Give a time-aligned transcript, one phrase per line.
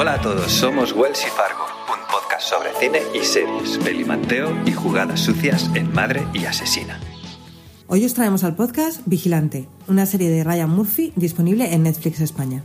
[0.00, 4.72] Hola a todos, somos Wells y Fargo, un podcast sobre cine y series, pelimanteo y
[4.72, 6.98] jugadas sucias en Madre y Asesina.
[7.86, 12.64] Hoy os traemos al podcast Vigilante, una serie de Ryan Murphy disponible en Netflix España.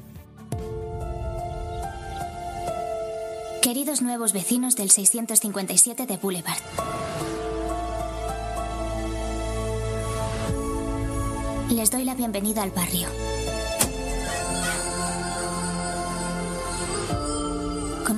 [3.61, 6.55] Queridos nuevos vecinos del 657 de Boulevard.
[11.69, 13.09] Les doy la bienvenida al barrio.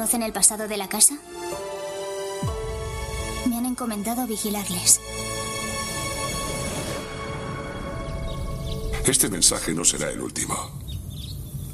[0.08, 1.16] ¿Conocen el pasado de la casa?
[3.46, 5.02] Me han encomendado vigilarles.
[9.06, 10.56] Este mensaje no será el último.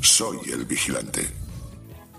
[0.01, 1.29] Soy el vigilante.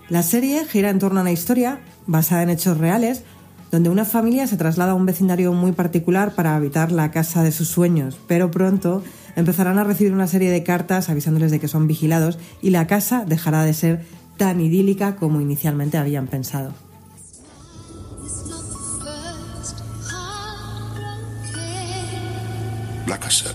[0.08, 3.24] La serie gira en torno a una historia basada en hechos reales,
[3.72, 7.50] donde una familia se traslada a un vecindario muy particular para habitar la casa de
[7.50, 9.02] sus sueños, pero pronto
[9.34, 13.24] empezarán a recibir una serie de cartas avisándoles de que son vigilados y la casa
[13.26, 16.72] dejará de ser tan idílica como inicialmente habían pensado.
[23.06, 23.54] La casa.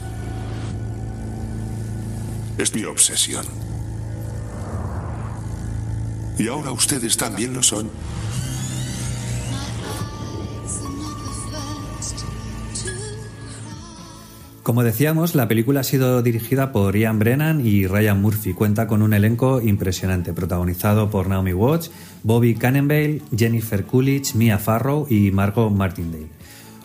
[2.58, 3.46] Es mi obsesión.
[6.38, 7.90] Y ahora ustedes también lo son.
[14.70, 18.54] Como decíamos, la película ha sido dirigida por Ian Brennan y Ryan Murphy.
[18.54, 21.90] Cuenta con un elenco impresionante, protagonizado por Naomi Watts,
[22.22, 26.28] Bobby Cannonbale, Jennifer Coolidge, Mia Farrow y Margot Martindale.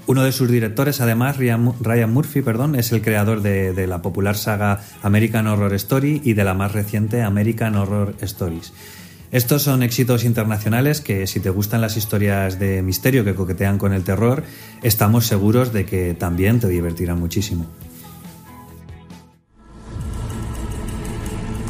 [0.07, 4.39] Uno de sus directores, además, Ryan Murphy, perdón, es el creador de, de la popular
[4.39, 8.73] saga American Horror Story y de la más reciente American Horror Stories.
[9.35, 13.93] Estos son éxitos internacionales que si te gustan las historias de misterio que coquetean con
[13.93, 14.45] el terror,
[14.81, 17.67] estamos seguros de que también te divertirán muchísimo.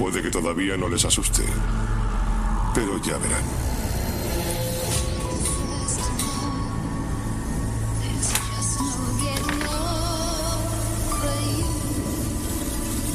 [0.04, 1.42] Puede que todavía no les asuste,
[2.74, 3.42] pero ya verán.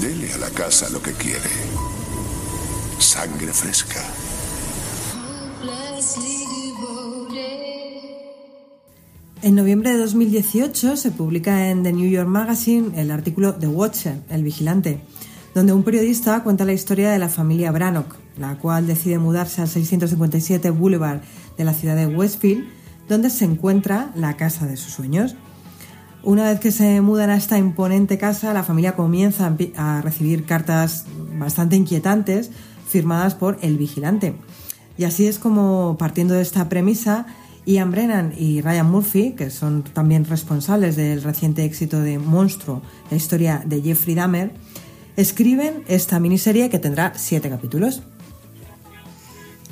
[0.01, 1.51] Dele a la casa lo que quiere.
[2.97, 4.03] Sangre fresca.
[9.43, 14.23] En noviembre de 2018 se publica en The New York Magazine el artículo The Watcher,
[14.31, 15.01] el vigilante,
[15.53, 19.67] donde un periodista cuenta la historia de la familia Brannock, la cual decide mudarse al
[19.67, 21.21] 657 Boulevard
[21.57, 22.65] de la ciudad de Westfield,
[23.07, 25.35] donde se encuentra la casa de sus sueños.
[26.21, 31.05] Una vez que se mudan a esta imponente casa, la familia comienza a recibir cartas
[31.37, 32.51] bastante inquietantes
[32.87, 34.35] firmadas por el vigilante.
[34.97, 37.25] Y así es como, partiendo de esta premisa,
[37.65, 43.17] Ian Brennan y Ryan Murphy, que son también responsables del reciente éxito de Monstruo, la
[43.17, 44.51] historia de Jeffrey Dahmer,
[45.19, 48.01] escriben esta miniserie que tendrá siete capítulos.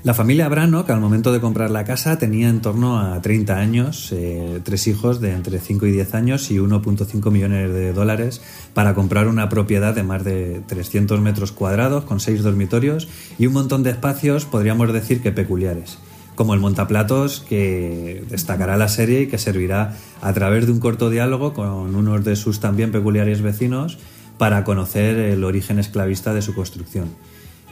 [0.03, 4.09] La familia Brannock, al momento de comprar la casa, tenía en torno a 30 años,
[4.11, 8.41] eh, tres hijos de entre 5 y 10 años y 1.5 millones de dólares
[8.73, 13.07] para comprar una propiedad de más de 300 metros cuadrados con seis dormitorios
[13.39, 15.97] y un montón de espacios, podríamos decir que peculiares
[16.35, 21.09] como el montaplatos que destacará la serie y que servirá a través de un corto
[21.09, 23.97] diálogo con uno de sus también peculiares vecinos
[24.37, 27.09] para conocer el origen esclavista de su construcción.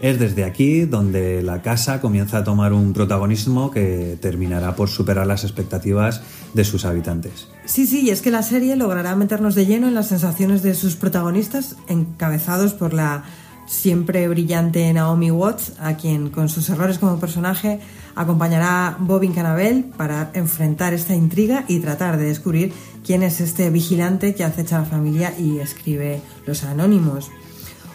[0.01, 5.25] Es desde aquí donde la casa comienza a tomar un protagonismo que terminará por superar
[5.25, 6.21] las expectativas
[6.53, 7.47] de sus habitantes.
[7.63, 10.73] Sí, sí, y es que la serie logrará meternos de lleno en las sensaciones de
[10.73, 13.23] sus protagonistas, encabezados por la
[13.65, 17.79] siempre brillante Naomi Watts, a quien con sus errores como personaje
[18.15, 22.73] acompañará Bobin Canabel para enfrentar esta intriga y tratar de descubrir
[23.05, 27.31] quién es este vigilante que acecha a la familia y escribe los anónimos.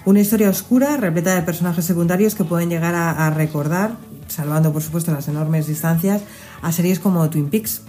[0.05, 3.97] Una historia oscura, repleta de personajes secundarios que pueden llegar a, recordar,
[4.29, 6.23] salvando por supuesto las enormes distancias,
[6.63, 7.83] a series como Twin Peaks.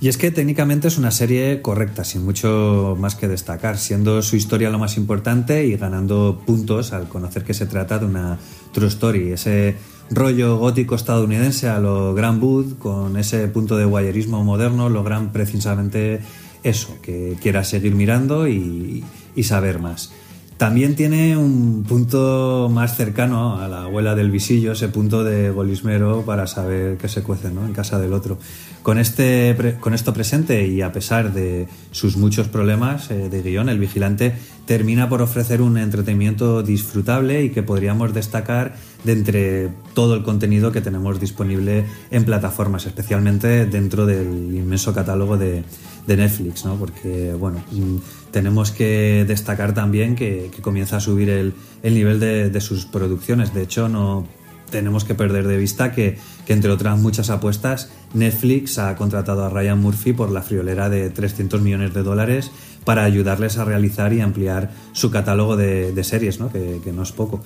[0.00, 4.36] Y es que técnicamente es una serie correcta, sin mucho más que destacar, siendo su
[4.36, 8.38] historia lo más importante y ganando puntos al conocer que se trata de una
[8.72, 9.74] true story, ese
[10.10, 16.20] rollo gótico estadounidense a lo Grand Wood, con ese punto de guayerismo moderno, logran precisamente
[16.62, 19.02] eso, que quieras seguir mirando y
[19.42, 20.12] saber más.
[20.58, 26.24] También tiene un punto más cercano a la abuela del visillo, ese punto de golismero
[26.26, 27.64] para saber qué se cuece ¿no?
[27.64, 28.38] en casa del otro.
[28.82, 33.68] Con, este, con esto presente y a pesar de sus muchos problemas eh, de guion,
[33.68, 34.34] el vigilante
[34.66, 38.74] termina por ofrecer un entretenimiento disfrutable y que podríamos destacar
[39.04, 45.36] de entre todo el contenido que tenemos disponible en plataformas, especialmente dentro del inmenso catálogo
[45.36, 45.62] de,
[46.08, 46.76] de Netflix, ¿no?
[46.76, 47.96] porque bueno, mm,
[48.32, 53.52] tenemos que destacar también que, comienza a subir el, nivel de, sus producciones.
[53.52, 54.26] De hecho, no,
[54.70, 56.16] tenemos que perder de vista que,
[56.48, 61.60] entre otras muchas apuestas, Netflix ha contratado a Ryan Murphy por la friolera de 300
[61.60, 62.50] millones de dólares
[62.84, 66.50] para ayudarles a realizar y ampliar su catálogo de, series, ¿no?
[66.50, 67.42] Que, no es poco.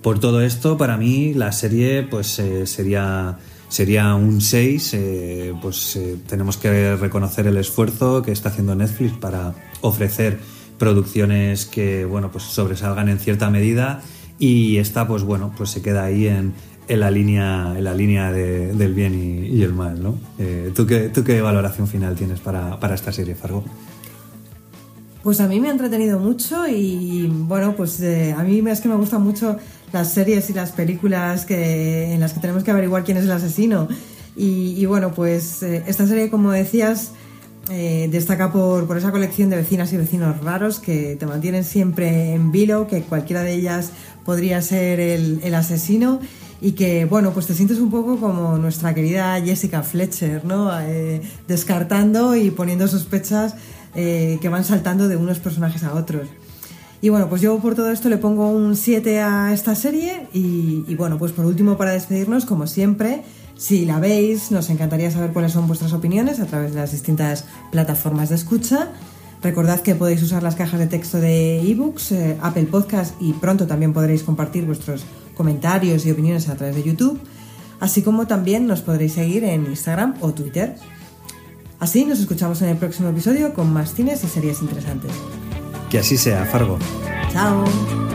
[0.00, 3.36] Por todo esto, para mí, la serie pues eh, sería
[3.68, 9.12] sería un 6, eh, pues eh, tenemos que reconocer el esfuerzo que está haciendo Netflix
[9.16, 10.38] para ofrecer
[10.78, 14.02] producciones que bueno pues sobresalgan en cierta medida
[14.38, 16.52] y esta pues bueno pues se queda ahí en,
[16.86, 20.18] en la línea en la línea del bien y, el mal ¿no?
[20.38, 23.64] Eh, ¿tú, qué, ¿tú qué valoración final tienes para, para esta serie Fargo?
[25.22, 28.94] Pues a mí me ha entretenido mucho y bueno, pues a mí es que me
[28.94, 29.56] gustan mucho
[29.96, 33.32] las series y las películas que, en las que tenemos que averiguar quién es el
[33.32, 33.88] asesino.
[34.38, 37.12] Y, bueno, pues eh, esta serie, como decías,
[37.70, 42.34] eh, destaca por, por, esa colección de vecinas y vecinos raros que te mantienen siempre
[42.34, 43.92] en vilo, que cualquiera de ellas
[44.26, 46.20] podría ser el, asesino
[46.60, 50.70] y que, bueno, pues te sientes un poco como nuestra querida Jessica Fletcher, ¿no?
[50.78, 53.54] Eh, descartando y poniendo sospechas
[53.94, 56.28] eh, que van saltando de unos personajes a otros.
[57.06, 60.82] Y bueno, pues yo por todo esto le pongo un 7 a esta serie y,
[60.88, 63.22] y bueno, pues por último para despedirnos, como siempre,
[63.56, 67.44] si la veis, nos encantaría saber cuáles son vuestras opiniones a través de las distintas
[67.70, 68.88] plataformas de escucha.
[69.40, 73.68] Recordad que podéis usar las cajas de texto de ebooks, eh, Apple Podcast y pronto
[73.68, 75.04] también podréis compartir vuestros
[75.36, 77.20] comentarios y opiniones a través de YouTube,
[77.78, 80.74] así como también nos podréis seguir en Instagram o Twitter.
[81.78, 85.12] Así nos escuchamos en el próximo episodio con más cines y series interesantes.
[85.96, 86.78] Que así sea, Fargo.
[87.32, 88.05] Chao.